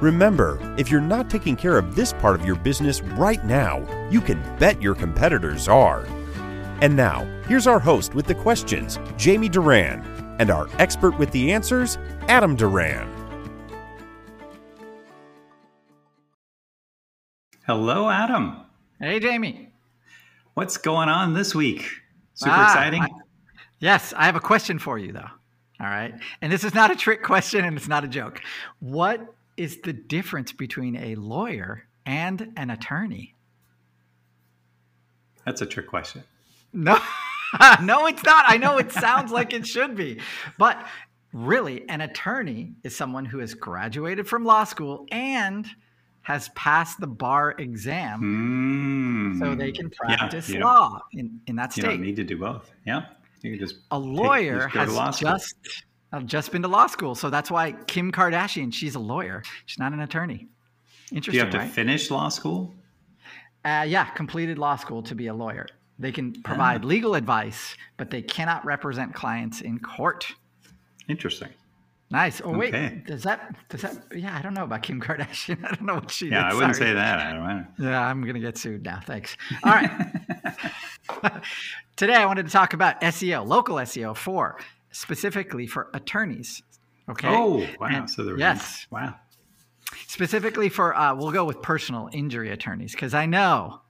[0.00, 3.78] Remember, if you're not taking care of this part of your business right now,
[4.10, 6.04] you can bet your competitors are.
[6.82, 10.04] And now, here's our host with the questions, Jamie Duran,
[10.38, 11.96] and our expert with the answers,
[12.28, 13.08] Adam Duran.
[17.66, 18.60] Hello, Adam.
[19.00, 19.72] Hey, Jamie.
[20.54, 21.88] What's going on this week?
[22.34, 23.02] Super Ah, exciting.
[23.02, 23.08] I-
[23.78, 25.30] yes, I have a question for you, though.
[25.80, 26.14] All right.
[26.42, 28.40] And this is not a trick question and it's not a joke.
[28.80, 33.34] What is the difference between a lawyer and an attorney?
[35.44, 36.24] That's a trick question.
[36.72, 36.98] No,
[37.82, 38.44] no, it's not.
[38.48, 40.20] I know it sounds like it should be,
[40.58, 40.84] but
[41.32, 45.66] really, an attorney is someone who has graduated from law school and
[46.22, 48.20] has passed the bar exam
[49.36, 49.38] Mm.
[49.38, 51.84] so they can practice don't- law in, in that state.
[51.84, 52.70] You don't need to do both.
[52.84, 53.06] Yeah.
[53.42, 55.54] You can just a take- lawyer just go to has just
[56.12, 59.42] I've just been to law school, so that's why Kim Kardashian, she's a lawyer.
[59.66, 60.48] She's not an attorney.
[61.10, 62.74] Do Interesting, you have to finish law school?
[63.64, 65.66] uh, yeah, completed law school to be a lawyer.
[65.98, 66.86] They can provide Ah.
[66.86, 70.26] legal advice, but they cannot represent clients in court.
[71.08, 71.48] Interesting.
[72.10, 72.40] Nice.
[72.44, 73.02] Oh wait, Okay.
[73.06, 73.96] does that does that?
[74.14, 75.64] Yeah, I don't know about Kim Kardashian.
[75.64, 76.52] I don't know what she Yeah, did.
[76.52, 76.88] I wouldn't Sorry.
[76.90, 77.18] say that.
[77.18, 77.66] I don't know.
[77.90, 79.00] Yeah, I'm gonna get sued now.
[79.04, 79.36] Thanks.
[79.64, 79.90] All right.
[81.96, 84.58] Today I wanted to talk about SEO, local SEO for
[84.96, 86.62] specifically for attorneys.
[87.08, 87.28] Okay.
[87.28, 87.86] Oh, wow.
[87.88, 89.14] And- so there yes, Wow.
[90.06, 93.80] specifically for uh, we'll go with personal injury attorneys because I know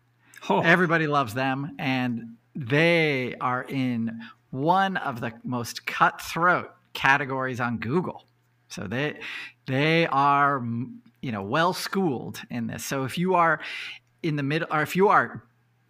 [0.49, 7.79] Oh, everybody loves them and they are in one of the most cutthroat categories on
[7.79, 8.27] Google.
[8.69, 9.19] So they
[9.67, 10.63] they are
[11.23, 12.85] you know well schooled in this.
[12.85, 13.61] So if you are
[14.23, 15.43] in the middle or if you are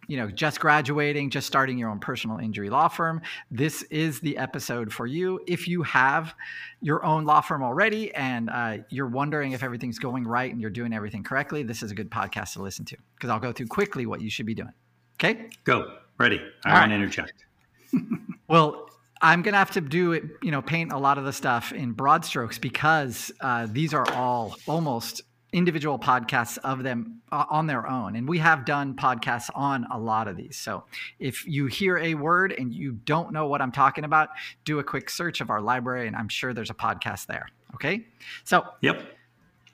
[0.07, 4.37] you know just graduating just starting your own personal injury law firm this is the
[4.37, 6.33] episode for you if you have
[6.81, 10.69] your own law firm already and uh, you're wondering if everything's going right and you're
[10.69, 13.67] doing everything correctly this is a good podcast to listen to because i'll go through
[13.67, 14.73] quickly what you should be doing
[15.15, 15.97] okay go.
[16.17, 16.41] Ready.
[16.65, 17.03] I All want to right.
[17.03, 17.45] interject.
[18.47, 18.89] well
[19.21, 21.91] i'm gonna have to do it you know paint a lot of the stuff in
[21.91, 25.21] broad strokes because uh, these are all almost
[25.53, 29.97] individual podcasts of them uh, on their own and we have done podcasts on a
[29.97, 30.83] lot of these so
[31.19, 34.29] if you hear a word and you don't know what i'm talking about
[34.65, 38.05] do a quick search of our library and i'm sure there's a podcast there okay
[38.43, 39.01] so Yep.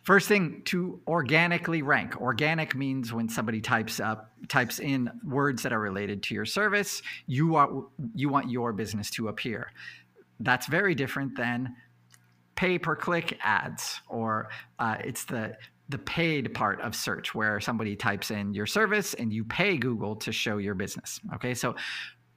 [0.03, 2.19] First thing to organically rank.
[2.19, 7.01] Organic means when somebody types up types in words that are related to your service,
[7.25, 9.71] you are you want your business to appear.
[10.41, 11.77] That's very different than
[12.55, 14.49] pay per click ads or
[14.79, 15.55] uh, it's the
[15.89, 20.15] the paid part of search where somebody types in your service and you pay Google
[20.15, 21.19] to show your business.
[21.35, 21.75] Okay, so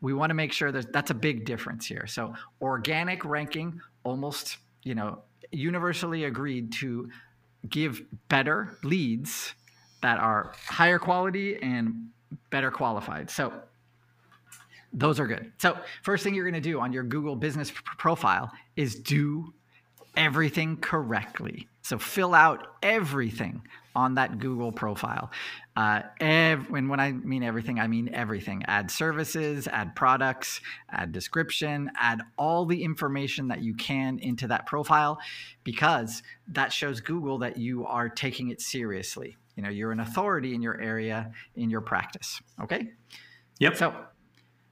[0.00, 2.06] we want to make sure that that's a big difference here.
[2.06, 5.21] So organic ranking almost you know
[5.53, 7.09] universally agreed to
[7.69, 9.54] give better leads
[10.03, 12.10] that are higher quality and
[12.50, 13.31] better qualified.
[13.31, 13.53] So
[14.93, 15.53] those are good.
[15.59, 19.53] So first thing you're going to do on your Google business p- profile is do
[20.16, 21.69] everything correctly.
[21.82, 23.62] So fill out everything
[23.94, 25.31] on that Google profile.
[25.75, 28.62] Uh, ev- and when I mean everything, I mean everything.
[28.66, 30.60] Add services, add products,
[30.91, 35.19] add description, add all the information that you can into that profile
[35.65, 39.37] because that shows Google that you are taking it seriously.
[39.56, 42.41] You know, you're an authority in your area, in your practice.
[42.62, 42.91] Okay.
[43.59, 43.77] Yep.
[43.77, 43.94] So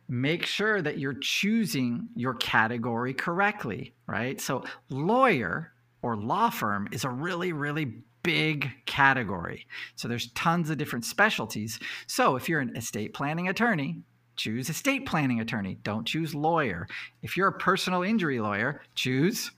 [0.09, 4.41] make sure that you're choosing your category correctly, right?
[4.41, 5.73] So, lawyer
[6.03, 9.67] or law firm is a really, really big category.
[9.97, 11.79] So, there's tons of different specialties.
[12.07, 14.03] So, if you're an estate planning attorney,
[14.37, 15.79] choose estate planning attorney.
[15.83, 16.87] Don't choose lawyer.
[17.23, 19.51] If you're a personal injury lawyer, choose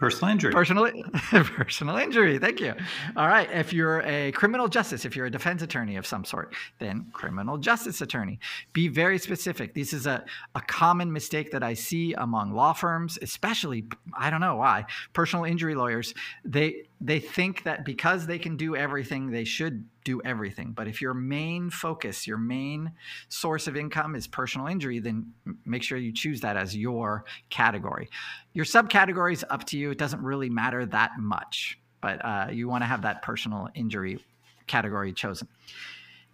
[0.00, 0.52] Personal injury.
[0.52, 0.90] Personal
[1.44, 2.38] personal injury.
[2.38, 2.74] Thank you.
[3.16, 3.50] All right.
[3.52, 7.58] If you're a criminal justice, if you're a defense attorney of some sort, then criminal
[7.58, 8.40] justice attorney.
[8.72, 9.74] Be very specific.
[9.74, 10.24] This is a,
[10.54, 13.84] a common mistake that I see among law firms, especially
[14.18, 16.14] I don't know why, personal injury lawyers.
[16.46, 20.72] They they think that because they can do everything, they should do everything.
[20.72, 22.92] But if your main focus, your main
[23.30, 25.32] source of income is personal injury, then
[25.64, 28.10] make sure you choose that as your category.
[28.52, 29.90] Your subcategory is up to you.
[29.90, 34.18] It doesn't really matter that much, but uh, you want to have that personal injury
[34.66, 35.48] category chosen.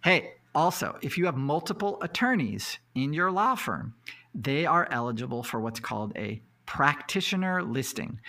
[0.03, 3.93] Hey, also, if you have multiple attorneys in your law firm,
[4.35, 8.19] they are eligible for what's called a practitioner listing.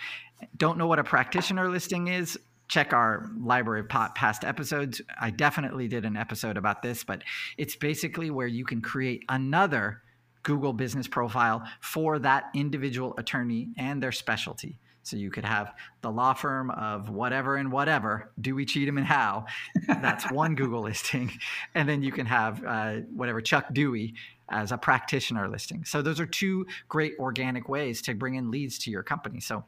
[0.57, 2.37] Don't know what a practitioner listing is?
[2.67, 5.01] Check our library of past episodes.
[5.19, 7.23] I definitely did an episode about this, but
[7.57, 10.03] it's basically where you can create another
[10.43, 14.77] Google business profile for that individual attorney and their specialty.
[15.03, 19.45] So you could have the law firm of whatever and whatever, Dewey, Cheatham, and Howe.
[19.87, 21.31] That's one Google listing.
[21.73, 24.13] And then you can have uh, whatever Chuck Dewey
[24.49, 25.85] as a practitioner listing.
[25.85, 29.39] So those are two great organic ways to bring in leads to your company.
[29.39, 29.63] So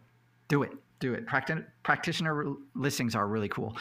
[0.51, 0.73] do it.
[0.99, 1.25] Do it.
[1.25, 3.77] Practi- practitioner listings are really cool.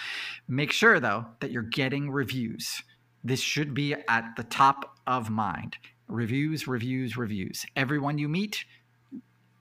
[0.46, 2.84] Make sure, though, that you're getting reviews.
[3.24, 5.76] This should be at the top of mind.
[6.06, 7.66] Reviews, reviews, reviews.
[7.74, 8.64] Everyone you meet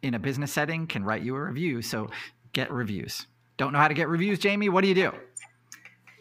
[0.04, 1.82] in a business setting can write you a review.
[1.82, 2.12] So
[2.54, 3.26] get reviews.
[3.58, 4.70] Don't know how to get reviews, Jamie?
[4.70, 5.12] What do you do?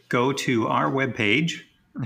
[0.09, 1.53] Go to our webpage.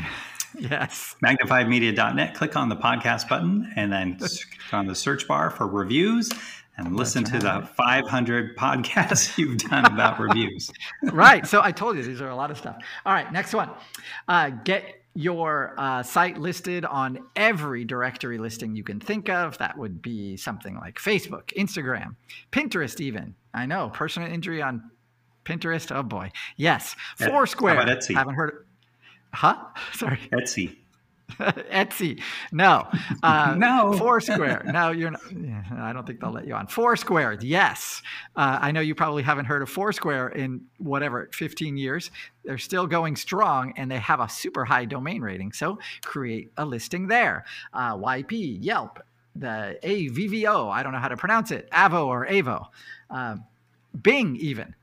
[0.59, 1.15] yes.
[1.25, 2.35] Magnifiedmedia.net.
[2.35, 6.31] Click on the podcast button and then click on the search bar for reviews
[6.77, 10.71] and listen to the 500 podcasts you've done about reviews.
[11.13, 11.47] right.
[11.47, 12.77] So I told you these are a lot of stuff.
[13.05, 13.31] All right.
[13.33, 13.71] Next one.
[14.29, 19.59] Uh, get your uh, site listed on every directory listing you can think of.
[19.59, 22.17] That would be something like Facebook, Instagram,
[22.51, 23.35] Pinterest, even.
[23.53, 24.91] I know, personal injury on
[25.45, 25.95] Pinterest.
[25.95, 26.33] Oh boy.
[26.57, 26.97] Yes.
[27.17, 27.75] Foursquare.
[27.75, 28.15] How about Etsy?
[28.15, 28.51] Haven't heard.
[28.51, 28.55] Of...
[29.35, 29.57] Huh?
[29.93, 30.19] Sorry.
[30.33, 30.77] Etsy.
[31.71, 32.21] Etsy.
[32.53, 32.89] No.
[33.23, 33.93] Uh, no.
[33.99, 34.63] Foursquare.
[34.73, 35.21] No, you're not.
[35.79, 36.67] I don't think they'll let you on.
[36.67, 37.39] Foursquare.
[37.41, 38.03] Yes.
[38.37, 42.11] Uh, I know you probably haven't heard of Foursquare in whatever, 15 years.
[42.45, 45.53] They're still going strong and they have a super high domain rating.
[45.53, 47.45] So create a listing there.
[47.73, 49.01] Uh, YP, Yelp,
[49.37, 50.71] the AVVO.
[50.71, 51.71] I don't know how to pronounce it.
[51.71, 52.67] Avo or Avo.
[53.11, 53.37] Uh,
[54.01, 54.75] Bing, even.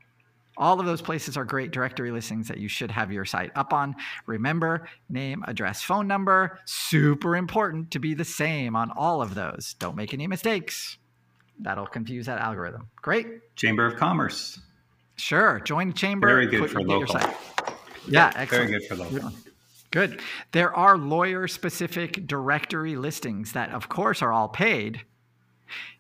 [0.60, 3.72] All of those places are great directory listings that you should have your site up
[3.72, 3.96] on.
[4.26, 9.76] Remember, name, address, phone number, super important to be the same on all of those.
[9.80, 10.98] Don't make any mistakes.
[11.62, 12.90] That'll confuse that algorithm.
[13.02, 13.56] Great.
[13.56, 14.60] Chamber of Commerce.
[15.16, 15.62] Sure.
[15.62, 16.28] Join the chamber.
[16.28, 17.20] Very good put, for local.
[17.20, 17.34] Yeah,
[18.08, 18.70] yeah, excellent.
[18.70, 19.32] Very good for local.
[19.92, 20.22] Good.
[20.52, 25.02] There are lawyer specific directory listings that, of course, are all paid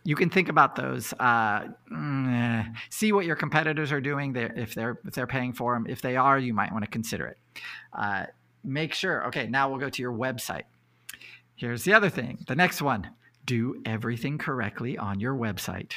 [0.04, 1.14] you can think about those.
[1.20, 4.34] Uh, mm, see what your competitors are doing.
[4.34, 5.86] There, if they're if they're paying for them.
[5.88, 7.38] If they are, you might want to consider it.
[7.94, 8.26] Uh,
[8.64, 9.28] make sure.
[9.28, 10.64] Okay, now we'll go to your website.
[11.56, 12.44] Here's the other thing.
[12.48, 13.12] The next one:
[13.46, 15.94] do everything correctly on your website.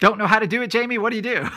[0.00, 0.98] Don't know how to do it, Jamie?
[0.98, 1.48] What do you do?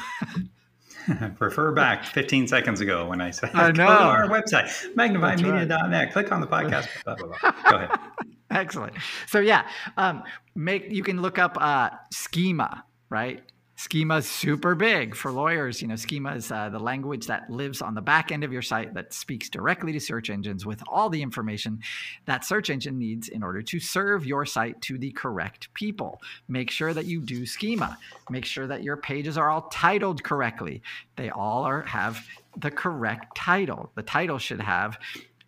[1.40, 3.88] Refer back 15 seconds ago when I said, I know.
[3.88, 5.92] go to our website, magnifiedmedia.net.
[5.92, 6.12] Right.
[6.12, 6.88] Click on the podcast.
[7.04, 7.52] Blah, blah, blah.
[7.70, 7.90] Go ahead.
[8.56, 8.96] Excellent.
[9.28, 9.68] So yeah,
[9.98, 10.24] um,
[10.56, 13.44] make you can look up uh, schema, right?
[13.78, 15.82] Schema is super big for lawyers.
[15.82, 18.62] You know, schema is uh, the language that lives on the back end of your
[18.62, 21.82] site that speaks directly to search engines with all the information
[22.26, 26.22] that search engine needs in order to serve your site to the correct people.
[26.48, 27.98] Make sure that you do schema.
[28.30, 30.82] Make sure that your pages are all titled correctly.
[31.18, 32.26] They all are have
[32.56, 33.92] the correct title.
[33.96, 34.98] The title should have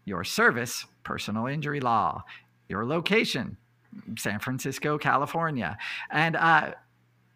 [0.04, 2.24] your service, personal injury law,
[2.70, 3.58] your location,
[4.18, 5.78] San Francisco, California,
[6.12, 6.72] and uh,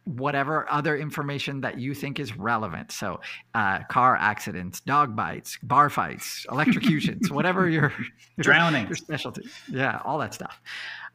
[0.05, 2.91] whatever other information that you think is relevant.
[2.91, 3.21] So,
[3.53, 7.93] uh, car accidents, dog bites, bar fights, electrocutions, whatever your,
[8.39, 9.47] drowning, your specialty.
[9.69, 10.61] Yeah, all that stuff.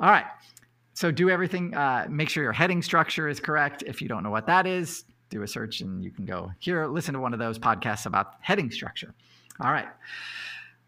[0.00, 0.26] All right.
[0.94, 1.75] So, do everything.
[1.75, 3.82] Uh, make sure your heading structure is correct.
[3.87, 6.87] If you don't know what that is, do a search and you can go here,
[6.87, 9.12] listen to one of those podcasts about heading structure.
[9.61, 9.88] All right.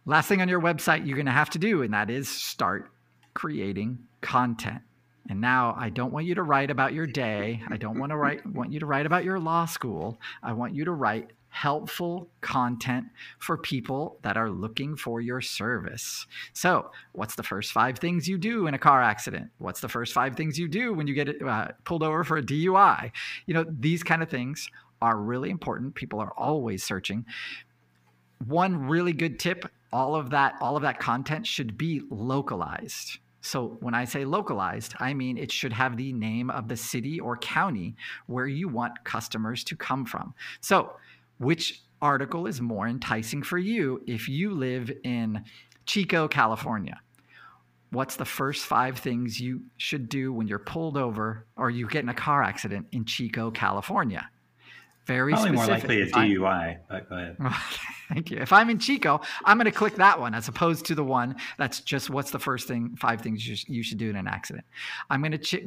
[0.06, 2.90] Last thing on your website you're going to have to do, and that is start
[3.38, 4.82] creating content.
[5.28, 7.62] And now I don't want you to write about your day.
[7.68, 10.20] I don't want to write want you to write about your law school.
[10.42, 13.06] I want you to write helpful content
[13.38, 16.26] for people that are looking for your service.
[16.52, 19.50] So, what's the first five things you do in a car accident?
[19.58, 22.42] What's the first five things you do when you get uh, pulled over for a
[22.42, 23.12] DUI?
[23.46, 24.68] You know, these kind of things
[25.00, 25.94] are really important.
[25.94, 27.24] People are always searching.
[28.44, 33.20] One really good tip, all of that all of that content should be localized.
[33.40, 37.20] So when I say localized, I mean it should have the name of the city
[37.20, 40.34] or county where you want customers to come from.
[40.60, 40.92] So,
[41.38, 45.44] which article is more enticing for you if you live in
[45.86, 47.00] Chico, California?
[47.90, 52.02] What's the first five things you should do when you're pulled over or you get
[52.02, 54.28] in a car accident in Chico, California?
[55.08, 55.88] Very Probably specific.
[55.88, 57.36] more likely a DUI, but go ahead.
[58.12, 58.36] Thank you.
[58.38, 61.36] If I'm in Chico, I'm going to click that one as opposed to the one
[61.56, 64.28] that's just what's the first thing, five things you, sh- you should do in an
[64.28, 64.66] accident.
[65.08, 65.66] I'm going to ch-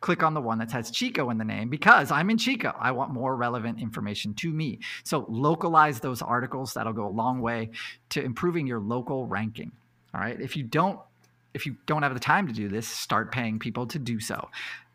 [0.00, 2.74] click on the one that has Chico in the name because I'm in Chico.
[2.80, 4.80] I want more relevant information to me.
[5.04, 6.72] So localize those articles.
[6.72, 7.70] That'll go a long way
[8.10, 9.70] to improving your local ranking.
[10.14, 10.40] All right.
[10.40, 10.98] If you don't,
[11.52, 14.48] if you don't have the time to do this, start paying people to do so.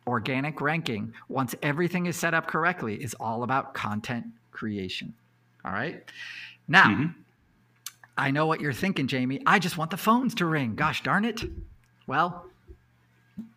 [0.05, 5.13] Organic ranking, once everything is set up correctly, is all about content creation.
[5.63, 6.03] All right.
[6.67, 7.15] Now, Mhm.
[8.17, 9.41] I know what you're thinking, Jamie.
[9.45, 10.75] I just want the phones to ring.
[10.75, 11.43] Gosh darn it.
[12.05, 12.45] Well,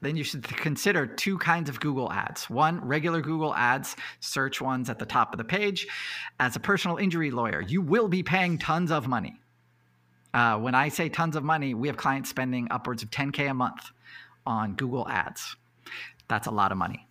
[0.01, 2.49] then you should consider two kinds of Google ads.
[2.49, 5.87] One, regular Google ads, search ones at the top of the page.
[6.41, 9.41] As a personal injury lawyer, you will be paying tons of money.
[10.33, 13.55] Uh, when I say tons of money, we have clients spending upwards of 10K a
[13.55, 13.91] month
[14.47, 15.57] on Google ads.
[16.29, 17.07] That's a lot of money.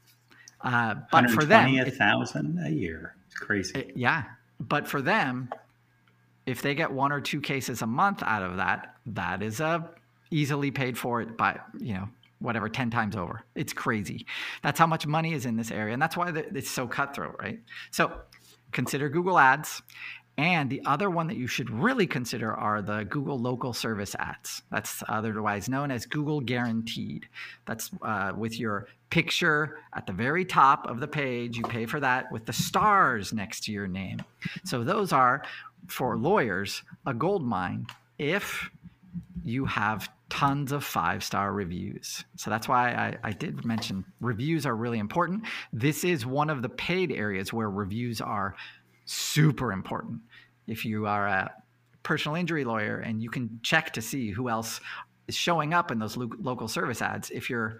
[0.61, 3.15] Uh, but for them, a thousand a year.
[3.27, 3.79] It's crazy.
[3.79, 4.23] it- yeah.
[4.59, 5.49] But for them,
[6.45, 9.89] if they get one or two cases a month out of that, that is a
[10.31, 13.43] easily paid for it by, you know, whatever, 10 times over.
[13.53, 14.25] It's crazy.
[14.63, 15.93] That's how much money is in this area.
[15.93, 17.59] And that's why the- it's so cutthroat, right?
[17.91, 18.21] So
[18.71, 19.81] consider Google Ads.
[20.37, 24.63] And the other one that you should really consider are the Google Local Service ads.
[24.69, 27.27] That's otherwise known as Google Guaranteed.
[27.65, 31.57] That's uh, with your picture at the very top of the page.
[31.57, 34.21] You pay for that with the stars next to your name.
[34.65, 35.43] So those are,
[35.87, 37.87] for lawyers, a gold mine
[38.17, 38.69] if
[39.43, 42.25] you have tons of five star reviews.
[42.35, 45.43] So that's why I, I did mention reviews are really important.
[45.71, 48.55] This is one of the paid areas where reviews are
[49.05, 50.21] super important.
[50.67, 51.51] If you are a
[52.03, 54.79] personal injury lawyer and you can check to see who else
[55.27, 57.79] is showing up in those lo- local service ads, if your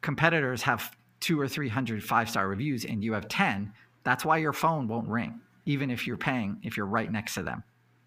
[0.00, 3.72] competitors have two or three hundred five star reviews and you have 10,
[4.02, 7.42] that's why your phone won't ring, even if you're paying, if you're right next to
[7.42, 7.64] them.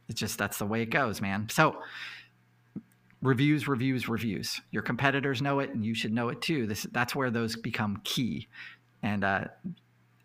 [0.07, 1.49] It's just that's the way it goes, man.
[1.49, 1.81] So
[3.21, 4.61] reviews, reviews, reviews.
[4.71, 6.67] Your competitors know it, and you should know it too.
[6.67, 8.47] This that's where those become key,
[9.03, 9.45] and uh,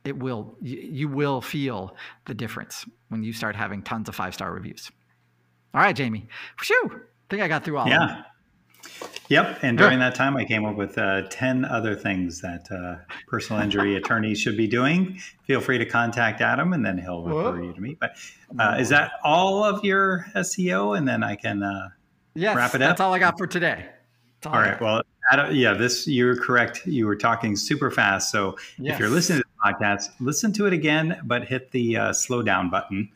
[0.05, 4.53] it will you, will feel the difference when you start having tons of five star
[4.53, 4.91] reviews.
[5.75, 6.29] All right, Jamie.
[6.59, 6.99] Phew, I
[7.31, 7.85] think I got through all.
[7.85, 8.09] Of them.
[8.09, 8.23] Yeah.
[9.29, 9.61] Yep.
[9.63, 12.97] And during that time, I came up with uh, 10 other things that uh,
[13.29, 15.19] personal injury attorneys should be doing.
[15.45, 17.63] Feel free to contact Adam and then he'll refer Whoa.
[17.63, 17.97] you to me.
[17.99, 18.17] But
[18.59, 20.99] uh, is that all of your SEO?
[20.99, 21.63] And then I can.
[21.63, 21.89] Uh,
[22.35, 22.91] Yes, Wrap it up.
[22.91, 23.87] That's all I got for today.
[24.47, 24.81] All I right.
[24.81, 26.87] Well, Adam, yeah, this, you're correct.
[26.87, 28.31] You were talking super fast.
[28.31, 32.43] So if you're listening to podcast, listen to it again, but hit the uh, slow
[32.43, 33.11] down button,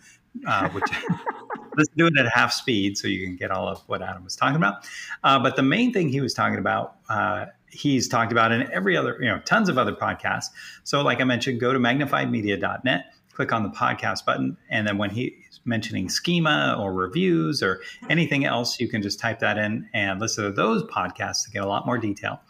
[0.47, 0.85] uh, which
[1.77, 4.37] let's do it at half speed so you can get all of what Adam was
[4.37, 4.87] talking about.
[5.23, 8.97] Uh, but the main thing he was talking about, uh, he's talked about in every
[8.97, 10.47] other, you know, tons of other podcasts.
[10.85, 15.11] So, like I mentioned, go to magnifiedmedia.net, click on the podcast button, and then when
[15.11, 20.21] he's mentioning schema or reviews or anything else, you can just type that in and
[20.21, 22.41] listen to those podcasts to get a lot more detail.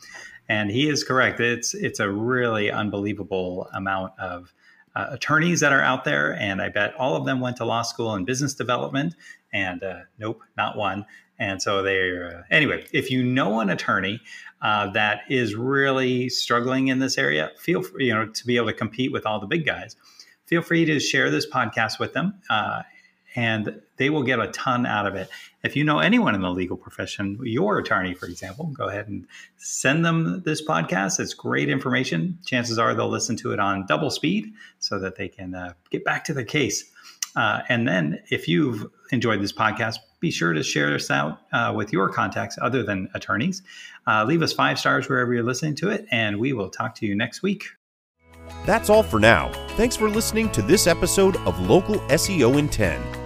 [0.49, 1.41] And he is correct.
[1.41, 4.53] It's it's a really unbelievable amount of
[4.95, 7.83] uh, attorneys that are out there, and I bet all of them went to law
[7.83, 9.15] school and business development.
[9.53, 11.05] And uh, nope, not one.
[11.39, 12.87] And so they're uh, anyway.
[12.93, 14.21] If you know an attorney
[14.63, 18.69] uh, that is really struggling in this area, feel free, you know to be able
[18.69, 19.97] to compete with all the big guys.
[20.47, 22.83] Feel free to share this podcast with them, uh,
[23.37, 25.29] and they will get a ton out of it.
[25.63, 29.27] If you know anyone in the legal profession, your attorney, for example, go ahead and
[29.59, 31.21] send them this podcast.
[31.21, 32.39] It's great information.
[32.47, 36.05] Chances are they'll listen to it on double speed so that they can uh, get
[36.05, 36.91] back to the case.
[37.37, 41.71] Uh, and then, if you've enjoyed this podcast, be sure to share this out uh,
[41.77, 43.63] with your contacts other than attorneys.
[44.07, 47.05] Uh, leave us five stars wherever you're listening to it, and we will talk to
[47.05, 47.67] you next week.
[48.65, 49.53] That's all for now.
[49.71, 53.26] Thanks for listening to this episode of Local SEO in 10